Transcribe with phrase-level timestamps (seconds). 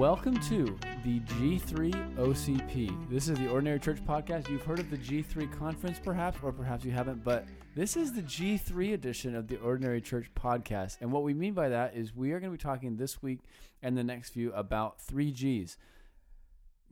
[0.00, 0.64] Welcome to
[1.04, 3.10] the G3 OCP.
[3.10, 4.48] This is the Ordinary Church Podcast.
[4.48, 7.44] You've heard of the G3 conference, perhaps, or perhaps you haven't, but
[7.74, 10.96] this is the G3 edition of the Ordinary Church Podcast.
[11.02, 13.40] And what we mean by that is we are going to be talking this week
[13.82, 15.76] and the next few about three G's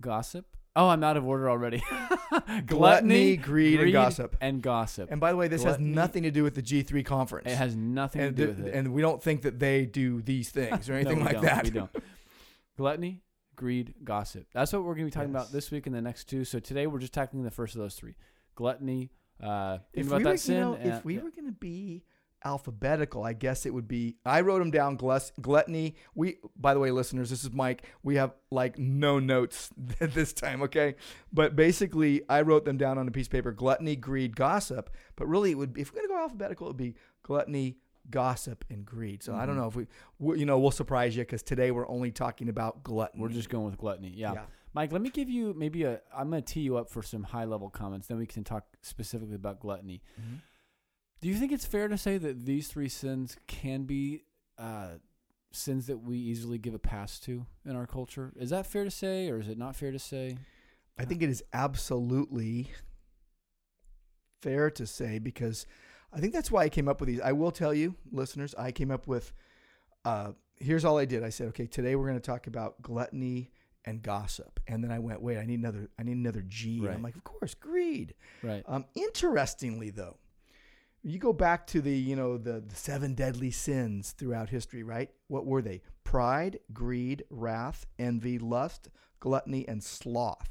[0.03, 0.45] gossip.
[0.77, 1.83] Oh, I'm out of order already.
[2.67, 4.37] Gluttony, greed, and gossip.
[4.43, 5.11] And gossip.
[5.11, 7.51] And by the way, this has nothing to do with the G3 conference.
[7.51, 8.75] it has nothing and, to do th- with it.
[8.75, 11.65] and we don't think that they do these things or No, anything we like that.
[11.65, 11.91] We don't.
[12.79, 13.23] Gluttony,
[13.57, 14.47] greed, gossip.
[14.55, 16.45] That's what we're going to be talking about this week and the next two.
[16.45, 18.15] So today we're just tackling the first of those three:
[18.55, 19.11] gluttony.
[19.43, 20.55] Uh, If about we, that were, sin.
[20.55, 21.23] you know, and- if we yeah.
[21.23, 22.05] were going to be
[22.45, 24.15] alphabetical, I guess it would be.
[24.25, 24.97] I wrote them down.
[24.97, 25.97] Glus, gluttony.
[26.15, 27.83] We, by the way, listeners, this is Mike.
[28.05, 30.95] We have like no notes this time, okay?
[31.33, 34.95] But basically, I wrote them down on a piece of paper: gluttony, greed, gossip.
[35.17, 35.73] But really, it would.
[35.73, 37.79] Be, if we're going to go alphabetical, it would be gluttony,
[38.11, 39.23] gossip, and greed.
[39.23, 39.59] So I don't Mhm.
[39.61, 39.87] know if we,
[40.19, 43.23] we, you know, we'll surprise you because today we're only talking about gluttony.
[43.23, 44.11] we're just going with gluttony.
[44.11, 44.33] Yeah.
[44.35, 44.47] yeah.
[44.75, 46.01] Mike, let me give you maybe a.
[46.15, 48.07] I'm going to tee you up for some high level comments.
[48.07, 50.03] Then we can talk specifically about gluttony.
[50.21, 50.41] Mhm.
[51.21, 54.25] Do you think it's fair to say that these three sins can be
[54.59, 54.99] uh,
[55.51, 58.33] sins that we easily give a pass to in our culture?
[58.37, 60.37] Is that fair to say, or is it not fair to say?
[60.99, 62.71] I think it is absolutely
[64.43, 65.67] fair to say because
[66.13, 67.21] I think that's why I came up with these.
[67.21, 69.33] I will tell you, listeners, I came up with
[70.05, 71.23] uh, here's all I did.
[71.23, 73.51] I said, okay, today we're going to talk about gluttony
[73.85, 74.61] and gossip.
[74.67, 76.79] And then I went, wait, I need another I need another G.
[76.79, 76.95] And Right.
[76.95, 78.15] I'm like, of course, greed.
[78.43, 78.63] Right.
[78.67, 80.17] Um, interestingly though,
[81.03, 85.11] you go back to the, you know, the, the seven deadly sins throughout history, right?
[85.29, 85.83] What were they?
[86.05, 88.89] Pride, greed, wrath, envy, lust,
[89.21, 90.51] gluttony, and sloth.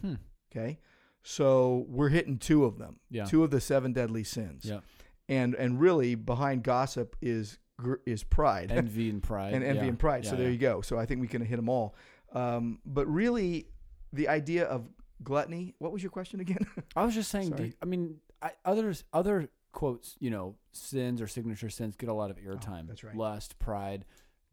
[0.00, 0.14] Hmm.
[0.50, 0.78] Okay.
[1.22, 2.96] So we're hitting two of them.
[3.10, 3.24] Yeah.
[3.24, 4.64] Two of the seven deadly sins.
[4.64, 4.80] Yeah.
[5.28, 7.58] And and really behind gossip is
[8.06, 8.70] is pride.
[8.72, 9.54] Envy and pride.
[9.54, 9.88] and envy Yeah.
[9.88, 10.24] and pride.
[10.26, 10.80] so there you go.
[10.82, 11.94] So I think we can hit them all.
[12.32, 13.66] Um, but really
[14.12, 14.88] the idea of
[15.22, 16.66] gluttony, what was your question again?
[16.96, 17.50] I was just saying.
[17.50, 22.12] Do, I mean, I, others other quotes, you know, sins or signature sins get a
[22.14, 22.82] lot of airtime.
[22.84, 23.16] Oh, that's right.
[23.16, 24.04] Lust, pride,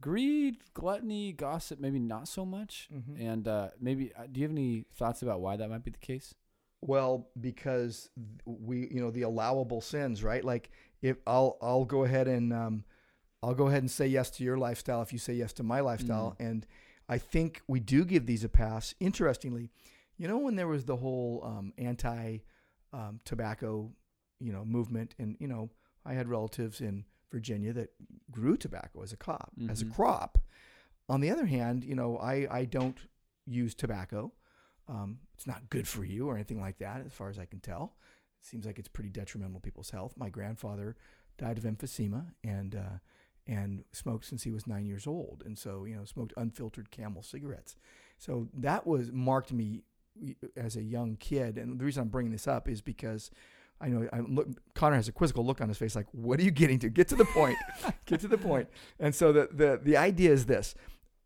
[0.01, 1.79] greed, gluttony, gossip.
[1.79, 2.89] Maybe not so much.
[2.93, 3.19] Mhm.
[3.19, 5.97] And uh, maybe, uh, do you have any thoughts about why that might be the
[5.97, 6.35] case?
[6.81, 8.09] Well, because
[8.45, 10.43] we, you know, the allowable sins, right?
[10.43, 10.69] Like
[11.01, 12.83] if I'll, I'll go ahead and, um,
[13.43, 15.79] I'll go ahead and say yes to your lifestyle if you say yes to my
[15.81, 16.35] lifestyle.
[16.39, 16.65] And
[17.07, 18.93] I think we do give these a pass.
[18.99, 19.69] Interestingly,
[20.17, 22.39] you know, when there was the whole um, anti
[22.91, 23.91] um, tobacco,
[24.39, 25.69] you know, movement, and you know,
[26.05, 27.91] I had relatives in Virginia that
[28.31, 29.93] grew tobacco as a crop, as a Mhm.
[29.95, 30.37] crop.
[31.07, 32.97] On the other hand, you know, I I don't
[33.45, 34.33] use tobacco.
[34.89, 37.59] Um, it's not good for you or anything like that, as far as I can
[37.59, 37.93] tell.
[38.41, 40.13] It seems like it's pretty detrimental to people's health.
[40.17, 40.95] My grandfather
[41.37, 42.97] died of emphysema and uh,
[43.47, 47.21] and smoked since he was nine years old, and so you know smoked unfiltered Camel
[47.21, 47.75] cigarettes.
[48.17, 49.83] So that was marked me
[50.57, 53.31] as a young kid, and the reason I'm bringing this up is because
[53.81, 54.47] I know I look.
[54.73, 56.89] Connor has a quizzical look on his face, like, "What are you getting to?
[56.89, 57.57] Get to the point.
[58.05, 58.67] Get to the point."
[58.99, 60.75] And so the the the idea is this: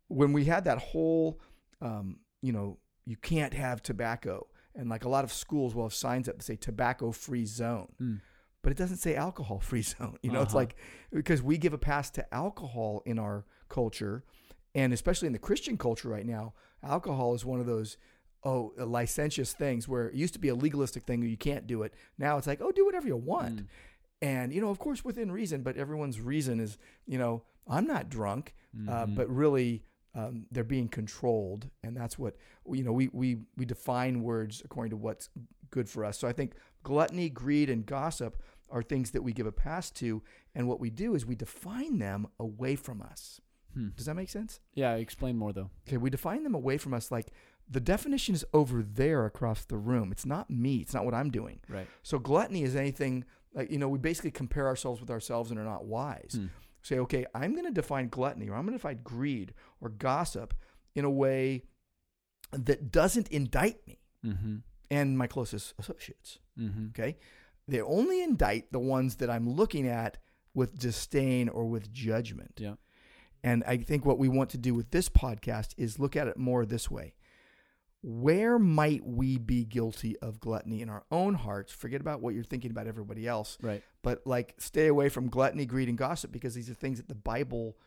[0.08, 1.40] when we had that whole,
[1.80, 5.94] um, you know, you can't have tobacco, and like a lot of schools will have
[5.94, 8.20] signs up that say tobacco free zone Mm.
[8.62, 10.16] but it doesn't say alcohol free zone.
[10.22, 10.58] You know, it's Uh-huh.
[10.60, 10.76] like
[11.12, 14.24] because we give a pass to alcohol in our culture,
[14.74, 17.96] and especially in the Christian culture right now, alcohol is one of those
[18.42, 21.94] oh licentious things where it used to be a legalistic thing you can't do it.
[22.18, 23.66] Now it's like oh do whatever you want, Mm.
[24.22, 28.10] and you know of course within reason, but everyone's reason is you know I'm not
[28.10, 28.54] drunk,
[28.88, 29.14] uh, Mhm.
[29.14, 29.82] but really.
[30.14, 32.36] Um, they're being controlled, and that's what
[32.70, 32.92] you know.
[32.92, 35.28] We, we we define words according to what's
[35.70, 36.18] good for us.
[36.18, 36.54] So I think
[36.84, 40.22] gluttony, greed, and gossip are things that we give a pass to,
[40.54, 43.40] and what we do is we define them away from us.
[43.74, 43.88] Hmm.
[43.96, 44.60] Does that make sense?
[44.74, 45.70] Yeah, explain more though.
[45.88, 47.32] Okay, we define them away from us like
[47.68, 50.12] the definition is over there across the room.
[50.12, 50.76] It's not me.
[50.76, 51.60] It's not what I'm doing.
[51.68, 51.88] Right.
[52.02, 55.64] So gluttony is anything like you know we basically compare ourselves with ourselves and are
[55.64, 56.36] not wise.
[56.36, 56.46] Hmm.
[56.84, 60.54] Say, okay, I'm going to define gluttony or I'm going to define greed or gossip
[60.94, 61.64] in a way
[62.52, 64.56] that doesn't indict me Mm-hmm.
[64.90, 66.38] and my closest associates.
[66.58, 66.86] Mm-hmm.
[66.90, 67.18] Okay.
[67.68, 70.16] They only indict the ones that I'm looking at
[70.54, 72.52] with disdain or with judgment.
[72.56, 72.76] Yeah.
[73.42, 76.38] And I think what we want to do with this podcast is look at it
[76.38, 77.12] more this way.
[78.06, 81.72] Where might we be guilty of gluttony in our own hearts?
[81.72, 83.82] Forget about what you're thinking about everybody else, Right.
[84.02, 87.14] but like stay away from gluttony, greed, and gossip because these are things that the
[87.14, 87.78] Bible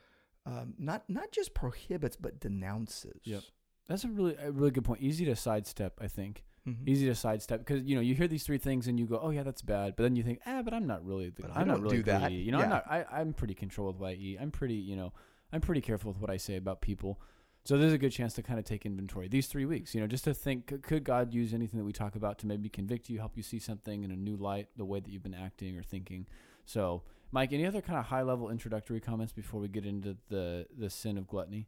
[0.48, 3.20] um, not not just prohibits but denounces.
[3.26, 3.44] Yep.
[3.88, 5.02] That's a really a really good point.
[5.02, 6.44] Easy to sidestep, I think.
[6.68, 6.88] Mhm.
[6.88, 9.30] Easy to sidestep because you know you hear these three things and you go, oh
[9.30, 9.96] yeah, that's bad.
[9.96, 11.30] But then you think, ah, but I'm not really.
[11.30, 12.22] The, I'm not really do that.
[12.30, 12.42] greedy.
[12.44, 12.64] You know, Yeah.
[12.64, 12.84] I'm not.
[12.90, 14.40] I, I'm pretty controlled with what I eat.
[14.42, 14.74] I'm pretty.
[14.76, 15.14] You know,
[15.54, 17.22] I'm pretty careful with what I say about people.
[17.68, 20.08] So there's a good chance to kind of take inventory these three weeks, you know,
[20.08, 23.20] just to think, could God use anything that we talk about to maybe convict you,
[23.20, 25.84] help you see something in a new light, the way that you've been acting or
[25.84, 26.28] thinking.
[26.64, 30.66] So, Mike, any other kind of high level introductory comments before we get into the
[30.78, 31.68] the sin of gluttony?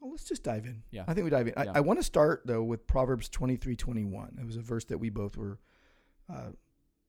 [0.00, 0.82] Well, let's just dive in.
[0.90, 1.04] Yeah.
[1.06, 1.54] I think we dive in.
[1.56, 1.70] Yeah.
[1.72, 4.38] I, I want to start though with Proverbs twenty three twenty one.
[4.40, 5.60] It was a verse that we both were
[6.28, 6.50] uh,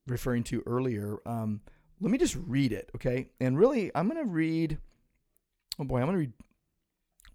[0.06, 1.18] referring to earlier.
[1.26, 1.62] Um,
[2.00, 3.30] let me just read it, okay?
[3.40, 4.78] And really, I'm going to read.
[5.80, 6.32] Oh boy, I'm going to read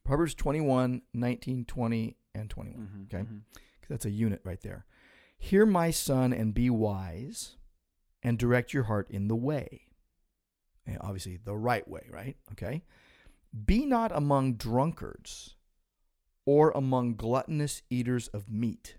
[0.08, 2.80] Proverbs 21, 19, 20, and 21.
[2.82, 3.28] Mm-hmm, Okay.
[3.28, 4.86] 'cause that's a unit right there.
[5.38, 7.58] Hear my son and be wise,
[8.24, 9.82] and direct your heart in the way.
[10.86, 12.38] And obviously, the right way, right?
[12.54, 12.84] Okay.
[13.66, 15.56] Be not among drunkards
[16.46, 18.98] or among gluttonous eaters of meat.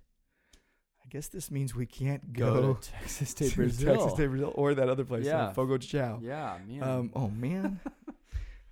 [1.04, 3.94] I guess this means we can't Go, go, to Texas de, Brazil.
[3.96, 5.46] Texas de, Brazil, or that other place, Yeah.
[5.46, 6.20] uh, Fogo de Chao.
[6.22, 6.82] Yeah, man.
[6.82, 7.80] Um, oh man.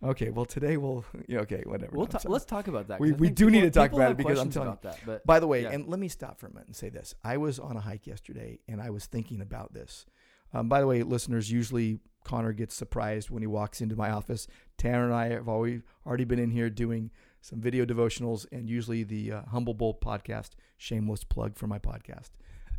[0.02, 1.96] okay, well today we'll yeah, okay, whatever.
[1.96, 3.00] we'll ta- let's talk about that.
[3.00, 4.98] We- we do need to talk about it because I'm telling you- about that.
[5.06, 5.70] But By the way, yeah.
[5.72, 7.14] and let me stop for a minute and say this.
[7.24, 10.06] I was on a hike yesterday and I was thinking about this.
[10.52, 14.46] Um, by the way, listeners, usually Connor gets surprised when he walks into my office.
[14.78, 17.10] Tanner and I have always already been in here doing
[17.40, 22.30] some video devotionals and usually the uh, Humble Bowl podcast, shameless plug for my podcast.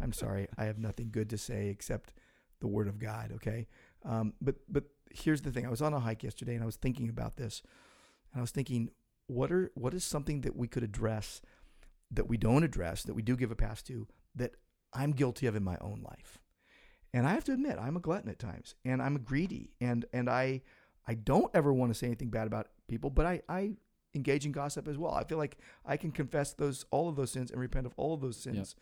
[0.02, 2.14] I'm sorry, I have nothing good to say except
[2.60, 3.68] the word of God, okay?
[4.06, 5.66] Um, but but here's the thing.
[5.66, 7.62] I was on a hike yesterday and I was thinking about this.
[8.34, 8.90] And I was thinking,
[9.28, 11.42] what are what is something that we could address
[12.12, 14.56] that we don't address, that we do give a pass to, that
[14.94, 16.40] I'm guilty of in my own life.
[17.14, 20.30] And I have to admit, I'm a glutton at times, and I'm greedy, and and
[20.30, 20.62] I
[21.08, 23.76] I don't ever want to say anything bad about people, but I I
[24.14, 25.14] engage in gossip as well.
[25.14, 28.14] I feel like I can confess those all of those sins and repent of all
[28.14, 28.76] of those sins.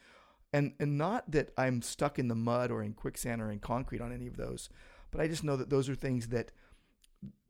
[0.53, 4.01] And and not that I'm stuck in the mud or in quicksand or in concrete
[4.01, 4.69] on any of those,
[5.11, 6.51] but I just know that those are things that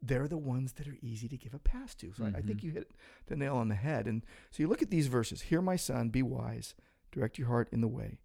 [0.01, 2.13] they're the ones that are easy to give a pass to.
[2.13, 2.63] So I, I think Mhm.
[2.63, 2.91] you hit
[3.25, 4.07] the nail on the head.
[4.07, 5.43] And so you look at these verses.
[5.43, 6.75] Hear my son, be wise,
[7.11, 8.19] direct your heart in the way.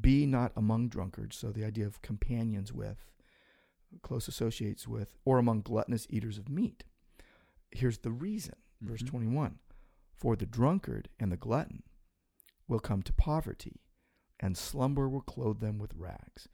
[0.00, 1.36] Be not among drunkards.
[1.36, 3.12] So the idea of companions with,
[4.02, 6.82] close associates with, or among gluttonous eaters of meat.
[7.70, 8.56] Here's the reason.
[8.80, 9.06] Verse Mhm.
[9.06, 9.58] 21
[10.16, 11.84] For the drunkard and the glutton
[12.66, 13.82] will come to poverty,
[14.40, 16.48] and slumber will clothe them with rags.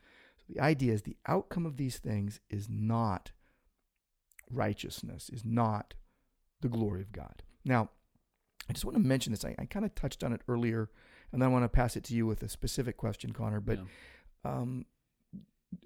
[0.52, 3.30] The idea is the outcome of these things is not
[4.50, 5.94] righteousness, is not
[6.60, 7.42] the glory of God.
[7.64, 7.90] Now,
[8.68, 9.44] I just want to mention this.
[9.44, 10.90] I, I kind of touched on it earlier,
[11.32, 13.60] and then I want to pass it to you with a specific question, Connor.
[13.60, 14.52] But Yeah.
[14.52, 14.86] um,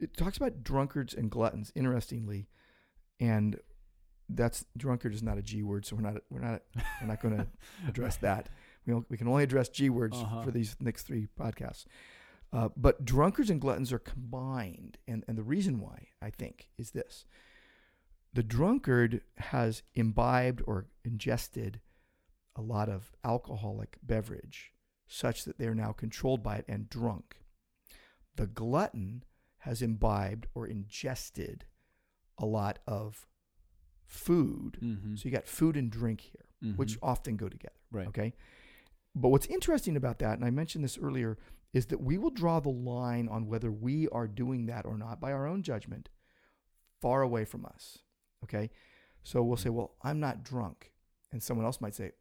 [0.01, 2.49] it talks about drunkards and gluttons, interestingly,
[3.21, 3.61] and
[4.31, 6.63] that's drunkard is not a G word, so we're not we're not
[7.01, 7.47] we're not going to
[7.87, 8.49] address that.
[8.87, 10.43] We we can only address G words Uh-huh.
[10.43, 11.85] for these next three podcasts.
[12.55, 16.93] Uh, but drunkards and gluttons are combined, and and the reason why I think is
[16.93, 17.27] this:
[18.33, 21.81] the drunkard has imbibed or ingested
[22.55, 24.73] a lot of alcoholic beverage,
[25.09, 27.39] such that they are now controlled by it and drunk.
[28.37, 29.25] The glutton
[29.59, 31.65] has imbibed or ingested
[32.39, 33.27] a lot of
[34.05, 34.79] food.
[34.81, 35.19] Mhm.
[35.19, 36.99] So you got food and drink here, which Mhm.
[37.03, 37.75] often go together.
[37.91, 38.07] Right.
[38.09, 38.35] Okay.
[39.15, 41.37] But what's interesting about that, and I mentioned this earlier,
[41.75, 45.21] is that we will draw the line on whether we are doing that or not
[45.21, 46.09] by our own judgment
[47.03, 47.99] far away from us.
[48.45, 48.71] Okay.
[49.23, 50.93] So we'll say, well, I'm not drunk.
[51.33, 52.13] And someone else might say,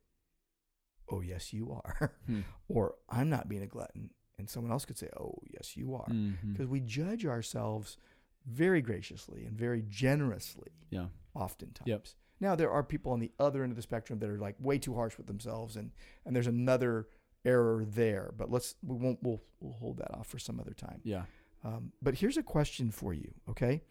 [1.11, 2.13] oh, yes, you are.
[2.25, 2.41] Hmm.
[2.67, 4.09] or I'm not being a glutton.
[4.39, 6.07] And someone else could say, oh, yes, you are.
[6.09, 6.53] Mhm.
[6.53, 7.97] Because we judge ourselves
[8.45, 11.07] very graciously and very generously Yeah.
[11.35, 11.87] oftentimes.
[11.87, 12.07] Yep.
[12.39, 14.79] Now there are people on the other end of the spectrum that are like way
[14.79, 15.91] too harsh with themselves, and
[16.25, 17.07] and there's another
[17.45, 18.33] error there.
[18.37, 21.01] But let's we won't we'll we'll hold that off for some other time.
[21.03, 21.23] Yeah.
[21.63, 23.33] Um, but here's a question for you.
[23.49, 23.81] Okay,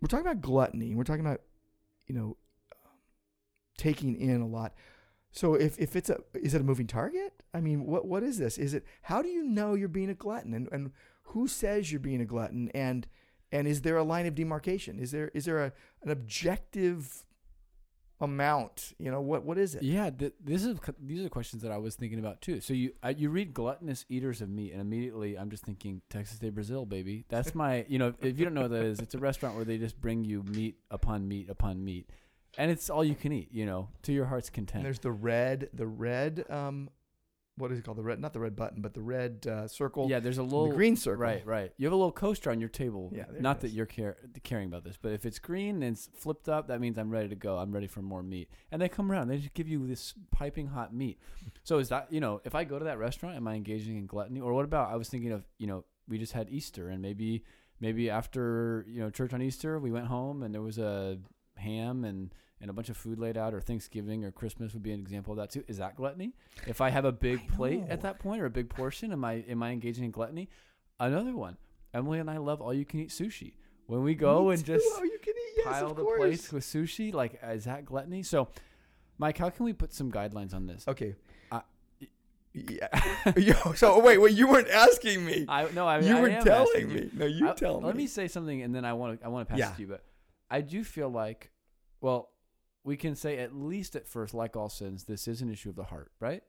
[0.00, 0.94] we're talking about gluttony.
[0.94, 1.40] We're talking about
[2.06, 2.36] you know
[2.74, 2.98] um,
[3.76, 4.74] taking in a lot.
[5.30, 7.42] So if, if it's a is it a moving target?
[7.54, 8.58] I mean, what what is this?
[8.58, 10.92] Is it how do you know you're being a glutton and, and
[11.24, 13.06] who says you're being a glutton and
[13.50, 14.98] and is there a line of demarcation?
[14.98, 17.24] Is there is there a an objective
[18.22, 18.94] amount?
[18.98, 19.82] You know what what is it?
[19.82, 22.60] Yeah, th- this is these are questions that I was thinking about too.
[22.60, 26.38] So you I, you read gluttonous eaters of meat, and immediately I'm just thinking Texas
[26.38, 27.24] de Brazil, baby.
[27.28, 29.64] That's my you know if you don't know what that is, it's a restaurant where
[29.64, 32.08] they just bring you meat upon meat upon meat,
[32.56, 33.48] and it's all you can eat.
[33.52, 34.84] You know, to your heart's And content.
[34.84, 36.88] there's the red the red um
[37.56, 40.08] what is it called the red not the red button but the red uh, circle
[40.08, 41.72] yeah, there's a little the green circle Right, right.
[41.76, 43.10] You have a little coaster on your table.
[43.14, 46.48] Yeah, Not that you're care- caring about this, but if it's green and it's flipped
[46.48, 47.58] up, that means I'm ready to go.
[47.58, 48.48] I'm ready for more meat.
[48.70, 49.28] And they come around.
[49.28, 51.18] They just give you this piping hot meat.
[51.62, 54.06] So is that you know, if I go to that restaurant, am I engaging in
[54.06, 54.40] gluttony?
[54.40, 54.90] Or what about?
[54.90, 57.44] I was thinking of you know, we just had Easter, and maybe
[57.80, 61.18] maybe after you know church on Easter, we went home and there was a
[61.56, 64.92] ham and and a bunch of food laid out, or Thanksgiving or Christmas would be
[64.92, 65.62] an example of that too.
[65.68, 66.32] Is that gluttony?
[66.66, 69.44] If I have a big plate at that point or a big portion, am I
[69.48, 70.48] am I engaging in gluttony?
[70.98, 71.58] Another one.
[71.92, 73.52] Emily and I love all you can eat sushi.
[73.86, 74.74] When we go Me and too.
[74.74, 76.18] just oh, you can eat, yes, pile the course.
[76.18, 78.22] plates with sushi, like is that gluttony?
[78.22, 78.48] So,
[79.18, 80.86] Mike, how can we put some guidelines on this?
[80.88, 81.14] Okay.
[81.50, 81.60] Uh,
[82.54, 82.88] yeah.
[83.36, 85.46] Yo, so wait, wait, you weren't asking me.
[85.48, 86.94] I no, I you I were telling me.
[86.94, 87.10] you.
[87.14, 87.86] No, you I- tell me.
[87.86, 89.72] Let me say something, and then I want to I want to pass Yeah.
[89.72, 89.88] it to you.
[89.88, 90.04] But
[90.50, 91.50] I do feel like,
[92.00, 92.30] well,
[92.84, 95.76] we can say at least at first, like all sins, this is an issue of
[95.76, 96.42] the heart, right?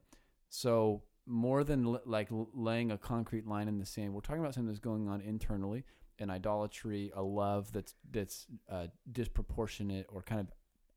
[0.50, 4.54] So more than l- like laying a concrete line in the sand, we're talking about
[4.54, 5.84] something that's going on internally,
[6.20, 10.48] an idolatry, a love that's that's uh, disproportionate or kind of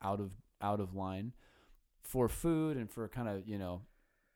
[0.03, 1.33] out of out of line
[2.03, 3.83] for food and for kind of you know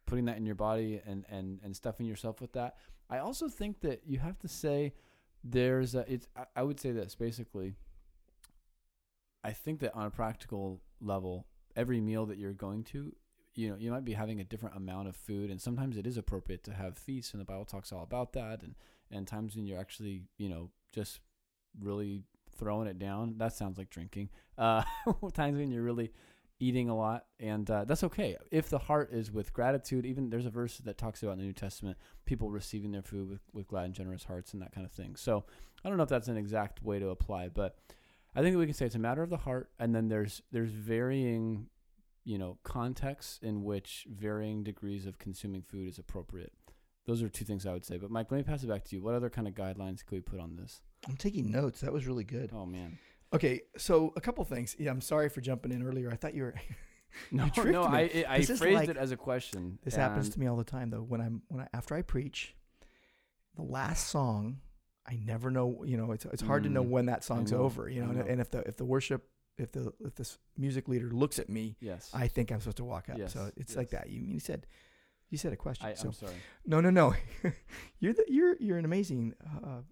[0.06, 2.76] putting that in your body and and and stuffing yourself with that.
[3.08, 4.94] I also think that you have to say
[5.42, 7.74] there's a, it's I, I would say this basically
[9.44, 13.14] I think that on a practical level every meal that you're going to
[13.54, 16.16] you know you might be having a different amount of food and sometimes it is
[16.16, 18.74] appropriate to have feasts and the Bible talks all about that and
[19.10, 21.20] and times when you're actually you know just
[21.80, 22.22] really
[22.56, 24.28] throwing it down that sounds like drinking
[24.58, 24.82] uh
[25.32, 26.12] times when you're really
[26.62, 28.36] eating a lot and uh, that's okay.
[28.50, 31.44] If the heart is with gratitude even there's a verse that talks about in the
[31.44, 34.86] new testament people receiving their food with, with glad and generous hearts and that kind
[34.86, 35.16] of thing.
[35.16, 35.44] So
[35.84, 37.78] i don't know if that's an exact way to apply but
[38.34, 40.42] i think that we can say it's a matter of the heart and then there's
[40.52, 41.66] there's varying
[42.24, 46.52] you know contexts in which varying degrees of consuming food is appropriate
[47.06, 48.94] those are two things i would say but mike let me pass it back to
[48.96, 51.80] you what other kind of guidelines could we put on this I'm taking notes.
[51.80, 52.50] That was really good.
[52.52, 52.98] oh man
[53.32, 54.74] Okay, so a couple things.
[54.78, 56.10] Yeah, I'm sorry for jumping in earlier.
[56.10, 56.54] I thought you were.
[57.30, 60.46] no no i i, I phrased like- it as a question This happens to me
[60.46, 61.02] all the time, though.
[61.02, 62.56] When I'm when I after I preach,
[63.56, 64.58] the last song,
[65.10, 65.82] I never know.
[65.84, 67.88] You know, it's it's hard to know Mm, when that song's over.
[67.88, 68.24] You know, and- know.
[68.26, 71.76] and if the if the worship if the if this music leader looks at me,
[71.80, 73.18] yes I think I'm supposed to walk up.
[73.18, 73.32] Yes.
[73.34, 74.08] so Yes, it's like that.
[74.08, 74.66] You you said
[75.28, 75.86] you said a question.
[75.86, 76.34] I, so i'm sorry
[76.66, 77.14] no no no,
[78.00, 79.34] you're the you're you're an amazing.
[79.44, 79.82] Uh,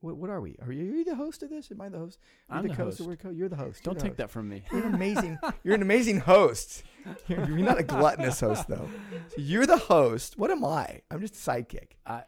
[0.00, 0.56] what what are we?
[0.62, 1.70] Are you, are you the host of this?
[1.72, 2.18] Am I the host?
[2.48, 2.98] You're i'm the, the host.
[2.98, 3.82] host or we're co- You're the host.
[3.82, 4.18] don't the take host.
[4.18, 5.38] that from me You're an amazing.
[5.64, 6.84] you're an amazing host.
[7.26, 8.88] You're, you're not a gluttonous host though.
[9.30, 10.38] So you're the host.
[10.38, 11.00] What am I?
[11.10, 11.92] I'm just a sidekick.
[12.06, 12.24] I-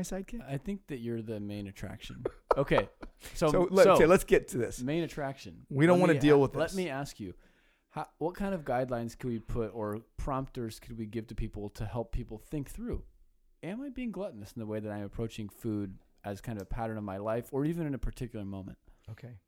[0.00, 0.40] a sidekick?
[0.48, 2.24] I think that you're the main attraction.
[2.54, 2.86] Okay,
[3.32, 4.78] so So, so, let, okay, let's get to this.
[4.82, 5.64] main attraction.
[5.70, 6.76] We don't wanna deal a- with Let this.
[6.76, 7.32] Let me ask you,
[7.88, 11.70] how, what kind of guidelines could we put or prompters could we give to people
[11.70, 13.04] to help people think through?
[13.62, 16.66] Am I being gluttonous in the way that I'm approaching food as kind of a
[16.66, 18.76] pattern of my life, or even in a particular moment?
[19.10, 19.38] Okay.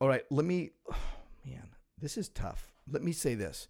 [0.00, 0.24] All right.
[0.30, 0.70] Let me.
[0.90, 0.96] Oh,
[1.46, 1.68] man,
[2.00, 2.72] this is tough.
[2.90, 3.68] Let me say this.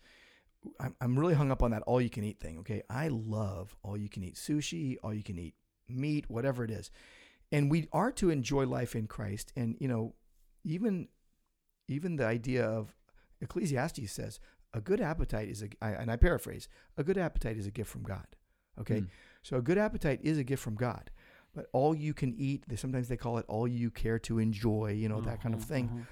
[0.78, 2.58] I'm, I'm really hung up on that all you can eat thing.
[2.60, 2.82] Okay.
[2.88, 5.54] I love all you can eat sushi, all you can eat
[5.92, 6.90] meat, whatever it is.
[7.52, 9.52] And we are to enjoy life in Christ.
[9.56, 10.14] And, you know,
[10.64, 11.08] even
[11.88, 12.94] even the idea of
[13.40, 14.38] Ecclesiastes says
[14.72, 18.02] a good appetite is a, and I paraphrase, a good appetite is a gift from
[18.02, 18.26] God.
[18.80, 19.00] Okay.
[19.00, 19.08] Mm.
[19.42, 21.10] So a good appetite is a gift from God.
[21.52, 24.92] But all you can eat, they, sometimes they call it all you care to enjoy,
[24.92, 25.86] you know, that kind of Uh-huh, thing.
[25.86, 26.04] uh-huh.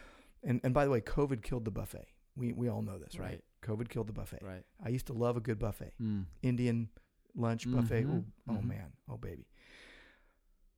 [0.42, 2.06] And and by the way, COVID killed the buffet.
[2.36, 3.26] We we all know this, right?
[3.30, 3.44] Right.
[3.62, 4.40] COVID killed the buffet.
[4.42, 4.64] Right.
[4.84, 5.92] I used to love a good buffet.
[6.02, 6.24] Mm.
[6.42, 6.88] Indian
[7.36, 8.04] lunch buffet.
[8.04, 8.64] Mhm, Oh, oh mhm.
[8.64, 8.92] man.
[9.08, 9.46] Oh baby.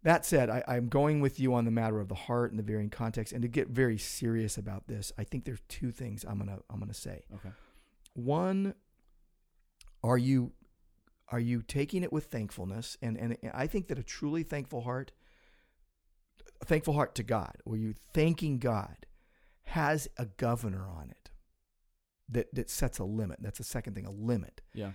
[0.02, 2.62] That said, I, I'm going with you on the matter of the heart and the
[2.62, 3.32] varying context.
[3.32, 6.80] And to get very serious about this, I think there's two things I'm gonna I'm
[6.80, 7.24] gonna say.
[7.34, 7.50] Okay.
[8.14, 8.74] One,
[10.02, 10.52] are you
[11.28, 12.96] are you taking it with thankfulness?
[13.02, 15.12] And and I think that a truly thankful heart,
[16.62, 19.06] a thankful heart to God, where you thanking God,
[19.64, 21.30] has a governor on it
[22.30, 23.38] that that sets a limit.
[23.42, 24.62] That's the second thing, a limit.
[24.72, 24.92] Yeah.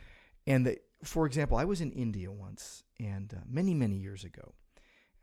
[0.48, 4.56] And that, for example, I was in India once, and uh, many many years ago,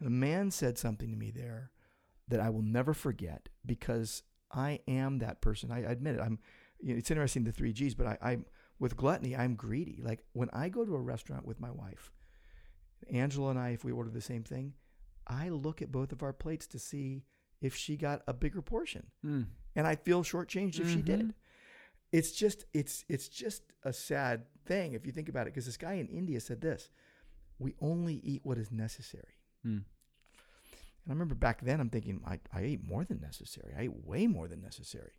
[0.07, 1.71] a man said something to me there
[2.29, 5.71] that I will never forget because I am that person.
[5.71, 6.21] I admit it.
[6.21, 6.39] I'm.
[6.85, 8.45] You know, it's interesting the three G's, but I, I'm
[8.81, 9.37] with gluttony.
[9.37, 10.01] I'm greedy.
[10.03, 12.11] Like when I go to a restaurant with my wife,
[13.13, 14.75] Angela and I, if we order the same thing,
[15.29, 17.25] I look at both of our plates to see
[17.61, 19.47] if she got a bigger portion, Mm.
[19.77, 21.05] and I feel shortchanged if she Mhm.
[21.05, 21.35] did.
[22.11, 25.53] It's just it's it's just a sad thing if you think about it.
[25.55, 26.91] Because this guy in India said this:
[27.61, 29.85] "We only eat what is necessary." Mm.
[31.05, 33.73] And I remember back then, I'm thinking, I, I ate more than necessary.
[33.77, 35.13] I ate way more than necessary.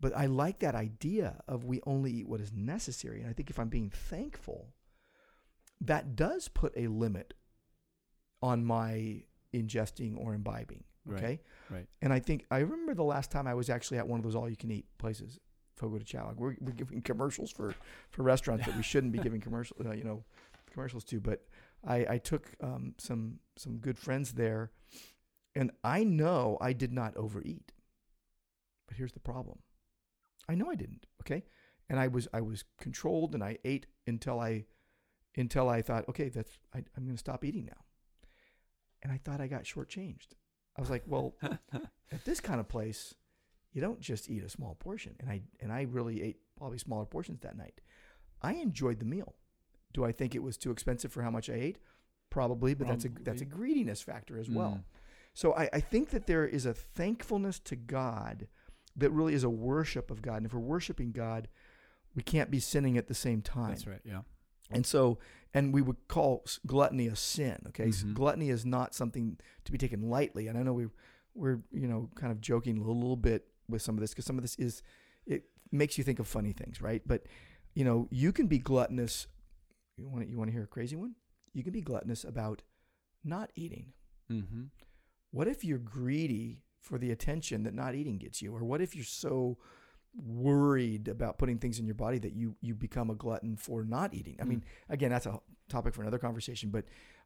[0.00, 3.20] But I like that idea of we only eat what is necessary.
[3.20, 4.68] And I think if I'm being thankful,
[5.80, 7.34] that does put a limit
[8.42, 9.22] on my
[9.54, 10.84] ingesting or imbibing.
[11.04, 11.40] Right, Okay.
[11.70, 11.86] right.
[12.02, 14.34] And I think I remember the last time I was actually at one of those
[14.34, 15.38] all you can eat places,
[15.76, 16.32] Fogo de Chao.
[16.36, 17.74] We're, we're giving commercials for,
[18.10, 20.24] for restaurants that we shouldn't be giving commercial, uh, you know,
[20.72, 21.20] commercials to.
[21.20, 21.46] But
[21.86, 24.72] I, I took um, some some good friends there,
[25.54, 27.72] and I know I did not overeat.
[28.88, 29.60] But here's the problem.
[30.48, 31.06] I know I didn't.
[31.22, 31.44] Okay,
[31.88, 34.66] and I was I was controlled, and I ate until I
[35.36, 37.84] until I thought, okay, that's I, I'm going to stop eating now.
[39.02, 40.28] And I thought I got shortchanged.
[40.76, 43.14] I was like, well, at this kind of place,
[43.72, 45.14] you don't just eat a small portion.
[45.20, 47.80] And I and I really ate probably smaller portions that night.
[48.42, 49.34] I enjoyed the meal.
[49.96, 51.78] Do I think it was too expensive for how much I ate?
[52.28, 54.80] Probably, but that's a that's a greediness factor as well.
[54.80, 54.84] Mm.
[55.32, 58.46] So I, I think that there is a thankfulness to God
[58.94, 60.36] that really is a worship of God.
[60.36, 61.48] And if we're worshiping God,
[62.14, 63.70] we can't be sinning at the same time.
[63.70, 64.02] That's right.
[64.04, 64.20] Yeah.
[64.70, 65.18] And so,
[65.54, 67.56] and we would call gluttony a sin.
[67.68, 68.14] Okay, So Mhm.
[68.14, 70.46] gluttony is not something to be taken lightly.
[70.48, 70.88] And I know we
[71.34, 74.26] we're you know kind of joking a little, little bit with some of this because
[74.26, 74.82] some of this is
[75.26, 77.02] it makes you think of funny things, right?
[77.06, 77.22] But
[77.74, 79.26] you know, you can be gluttonous.
[79.96, 81.14] You want you want to hear a crazy one?
[81.52, 82.62] You can be gluttonous about
[83.24, 83.92] not eating.
[84.30, 84.64] Mm-hmm.
[85.30, 88.94] What if you're greedy for the attention that not eating gets you, or what if
[88.94, 89.58] you're so
[90.14, 94.14] worried about putting things in your body that you you become a glutton for not
[94.14, 94.36] eating?
[94.40, 94.50] I Hmm.
[94.50, 96.84] mean, again, that's a topic for another conversation, but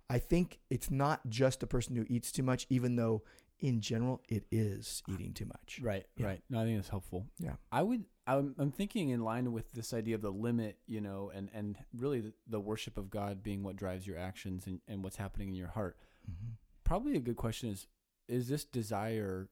[0.08, 3.22] I think it's not just a person who eats too much, even though
[3.60, 5.80] in general it is eating too much.
[5.82, 6.26] Right, Yeah.
[6.26, 6.42] right.
[6.50, 7.26] No, I think that's helpful.
[7.38, 7.54] Yeah.
[7.70, 8.04] I would.
[8.26, 11.76] I'm, I'm thinking in line with this idea of the limit, you know, and and
[11.96, 15.48] really the, the worship of God being what drives your actions and, and what's happening
[15.48, 15.96] in your heart.
[16.30, 16.54] Mhm.
[16.84, 17.86] Probably a good question is:
[18.28, 19.48] Is this desire,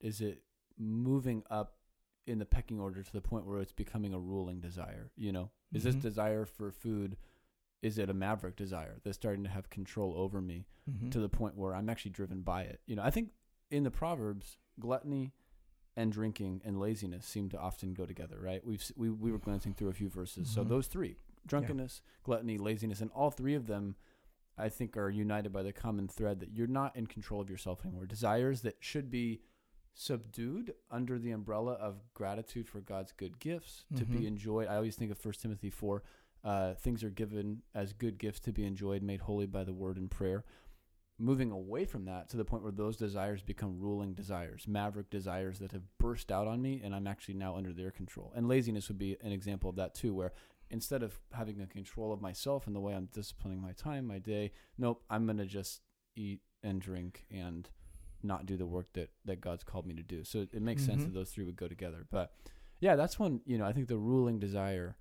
[0.00, 0.42] is it
[0.78, 1.76] moving up
[2.26, 5.10] in the pecking order to the point where it's becoming a ruling desire?
[5.16, 6.02] You know, is this Mhm.
[6.02, 7.16] desire for food?
[7.80, 10.66] Is it a maverick desire that's starting to have control over me?
[10.90, 11.10] Mhm.
[11.12, 12.80] to the point where I'm actually driven by it.
[12.86, 13.30] You know, I think
[13.70, 15.32] in the Proverbs, gluttony
[15.96, 18.64] and drinking and laziness seem to often go together, right?
[18.64, 20.48] We've we we were glancing through a few verses.
[20.48, 20.68] So Mhm.
[20.68, 23.96] those three, drunkenness, gluttony, laziness, and all three of them
[24.56, 27.84] I think are united by the common thread that you're not in control of yourself
[27.84, 28.06] anymore.
[28.06, 29.40] Desires that should be
[29.94, 34.12] subdued under the umbrella of gratitude for God's good gifts to Mhm.
[34.12, 34.68] be enjoyed.
[34.68, 36.02] I always think of 1 Timothy 4
[36.44, 39.96] uh, things are given as good gifts to be enjoyed, made holy by the word
[39.96, 40.44] and prayer
[41.18, 45.58] moving away from that to the point where those desires become ruling desires, maverick desires
[45.58, 48.32] that have burst out on me, and I'm actually now under their control.
[48.36, 50.32] And laziness would be an example of that too, where
[50.70, 54.18] instead of having a control of myself and the way I'm disciplining my time, my
[54.18, 55.80] day, nope, I'm gonna just
[56.14, 57.68] eat and drink and
[58.22, 60.24] not do the work that that God's called me to do.
[60.24, 61.06] So it makes sense Mhm.
[61.06, 62.06] that those three would go together.
[62.10, 62.32] But
[62.80, 63.40] yeah, that's one.
[63.44, 64.96] You know, I think the ruling desire.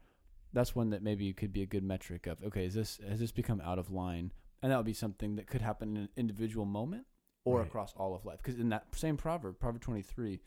[0.53, 3.31] That's one that maybe could be a good metric of okay, is this has this
[3.31, 6.65] become out of line and that would be something that could happen in an individual
[6.65, 7.05] moment
[7.45, 7.67] or Right.
[7.67, 8.37] across all of life.
[8.41, 10.39] Because in that same proverb, Proverb 23,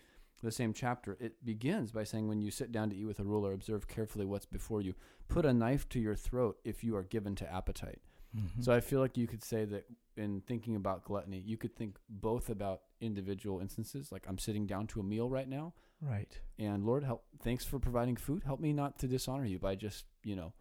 [0.43, 3.25] the same chapter, it begins by saying, When you sit down to eat with a
[3.25, 4.95] ruler, observe carefully what's before you.
[5.29, 8.01] Put a knife to your throat if you are given to appetite.
[8.35, 8.63] Mhm.
[8.65, 11.99] So I feel like you could say that in thinking about gluttony, you could think
[12.09, 16.41] both about individual instances, like I'm sitting down to a meal right now, right.
[16.59, 17.25] and Lord, help.
[17.43, 18.45] Thanks for providing food.
[18.45, 20.53] Help me not to dishonor you by just you know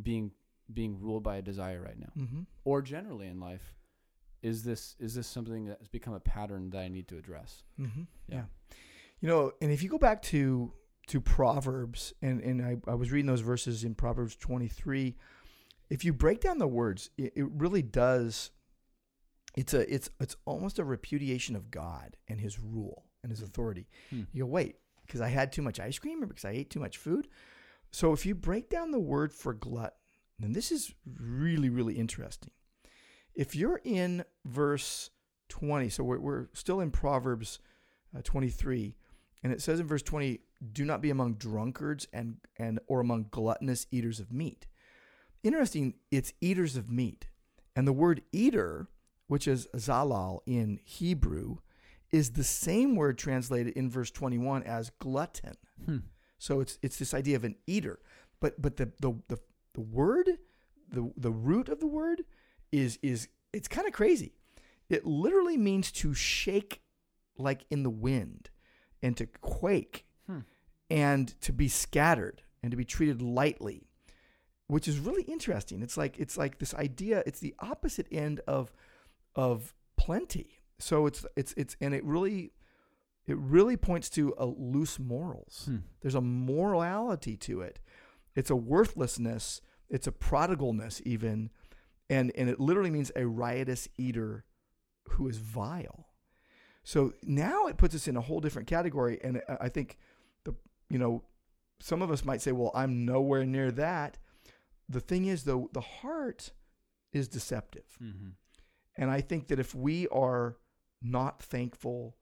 [0.00, 0.32] being
[0.72, 2.40] being ruled by a desire right now Mm-hmm.
[2.64, 3.74] or generally in life
[4.42, 8.02] is this is this something that's become a pattern that i need to address Mm-hmm.
[8.28, 8.36] Yeah.
[8.36, 8.44] Yeah.
[9.20, 10.72] You know, and if you go back to
[11.08, 15.16] to Proverbs, and and I, I was reading those verses in Proverbs twenty three.
[15.88, 18.50] If you break down the words, it, it really does.
[19.56, 23.88] It's a it's it's almost a repudiation of God and His rule and His authority.
[24.10, 24.22] Hmm.
[24.32, 24.76] You go wait
[25.06, 27.28] because I had too much ice cream or because I ate too much food.
[27.92, 29.94] So if you break down the word for glut,
[30.42, 32.50] and this is really really interesting.
[33.34, 35.10] If you're in verse
[35.48, 37.58] twenty, so we're we're still in Proverbs
[38.16, 38.94] uh, 23
[39.42, 40.40] and it says in verse 20
[40.72, 44.66] do not be among drunkards and and or among gluttonous eaters of meat
[45.42, 47.26] interesting it's eaters of meat
[47.74, 48.88] and the word eater
[49.26, 51.56] which is zalal in hebrew
[52.10, 55.98] is the same word translated in verse 21 as glutton hmm.
[56.38, 57.98] so it's it's this idea of an eater
[58.40, 59.38] but but the the the,
[59.76, 60.28] the word
[60.88, 62.24] the the root of the word
[62.72, 64.32] is is it's kind of crazy.
[64.88, 66.80] It literally means to shake
[67.38, 68.50] like in the wind
[69.02, 70.40] and to quake Hmm.
[70.90, 73.82] and to be scattered and to be treated lightly
[74.68, 75.80] which is really interesting.
[75.82, 78.72] It's like it's like this idea it's the opposite end of
[79.36, 80.58] of plenty.
[80.80, 82.52] So it's it's it's and it really
[83.26, 85.64] it really points to a loose morals.
[85.66, 85.76] Hmm.
[86.00, 87.78] there's a morality to it
[88.36, 89.60] it's a worthlessness.
[89.88, 91.50] It's a prodigalness even.
[92.08, 94.44] And and it literally means a riotous eater
[95.10, 96.06] who is vile.
[96.84, 99.18] So now it puts us in a whole different category.
[99.24, 99.98] And I- think
[100.44, 100.54] the
[100.88, 101.24] you know
[101.80, 104.18] some of us might say well i'm nowhere near that.
[104.88, 106.52] The thing is though the heart
[107.12, 107.98] is deceptive.
[108.02, 108.30] Mm-hmm.
[108.98, 110.56] and I think that if we are
[111.02, 112.16] not thankful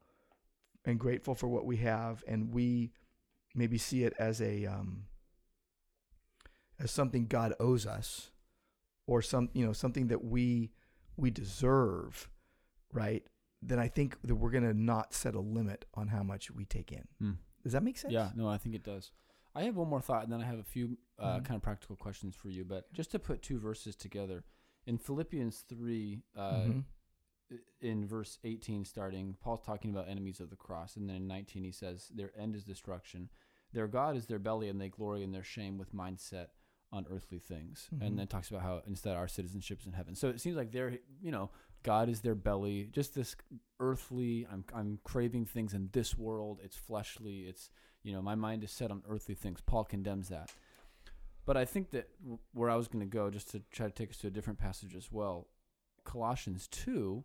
[0.84, 2.92] and grateful for what we have, and we
[3.54, 5.04] maybe see it as a um,
[6.78, 8.30] as something God owes us,
[9.06, 10.72] or some you know something that we
[11.16, 12.28] we deserve,
[12.92, 13.24] right?
[13.62, 16.92] Then I think that we're gonna not set a limit on how much we take
[16.92, 17.06] in.
[17.22, 17.36] Mm.
[17.62, 18.12] Does that make sense?
[18.12, 19.12] Yeah, no, I think it does.
[19.54, 21.44] I have one more thought, and then I have a few uh, Mhm.
[21.44, 22.64] kind of practical questions for you.
[22.64, 24.42] But just to put two verses together,
[24.84, 26.84] in Philippians three, uh, Mhm.
[27.80, 31.62] in verse 18 starting paul's talking about enemies of the cross and then in 19
[31.62, 33.28] he says their end is destruction
[33.72, 36.48] their god is their belly and they glory in their shame with mindset
[36.92, 37.88] on earthly things.
[37.92, 38.06] Mhm.
[38.06, 40.14] and then talks about how instead our citizenship is in heaven.
[40.14, 41.50] So it seems like they're you know
[41.82, 43.36] god is their belly just this
[43.80, 46.60] earthly i'm i'm craving things in this world.
[46.62, 47.40] It's fleshly.
[47.46, 47.70] It's
[48.02, 49.60] you know my mind is set on earthly things.
[49.60, 50.52] Paul condemns that.
[51.46, 52.08] But i think that
[52.52, 54.58] where i was going to go just to try to take us to a different
[54.58, 55.48] passage as well
[56.04, 57.24] colossians 2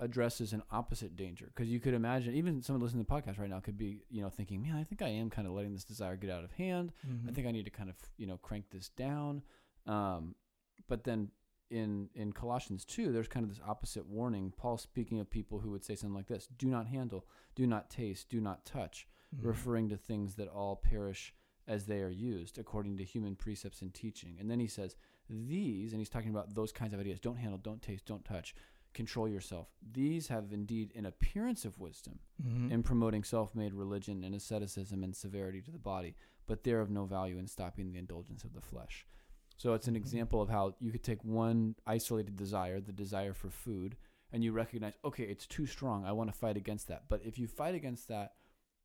[0.00, 3.50] addresses an opposite danger because you could imagine even someone listening to the podcast right
[3.50, 5.84] now could be you know thinking man i think i am kind of letting this
[5.84, 7.34] desire get out of hand I Mhm.
[7.34, 9.42] think I need to kind of you know crank this down.
[9.86, 10.34] Um,
[10.86, 11.30] but then
[11.70, 14.52] in in Colossians two, there's kind of this opposite warning.
[14.56, 17.90] Paul speaking of people who would say something like this: "Do not handle, do not
[17.90, 19.06] taste, do not touch,"
[19.36, 19.44] Mhm.
[19.44, 21.34] referring to things that all perish
[21.66, 24.38] as they are used, according to human precepts and teaching.
[24.40, 24.96] And then he says
[25.28, 28.54] these, and he's talking about those kinds of ideas: don't handle, don't taste, don't touch.
[28.98, 29.68] Control yourself.
[29.92, 32.72] These have indeed an appearance of wisdom, Mhm.
[32.72, 36.90] in promoting self made religion and asceticism and severity to the body, but they're of
[36.90, 39.06] no value in stopping the indulgence of the flesh.
[39.56, 39.98] So it's an Mhm.
[39.98, 43.96] example of how you could take one isolated desire, the desire for food,
[44.32, 46.04] and you recognize, okay, it's too strong.
[46.04, 47.08] I want to fight against that.
[47.08, 48.34] But if you fight against that,